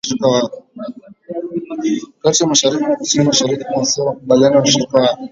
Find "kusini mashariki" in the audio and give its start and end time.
2.99-3.63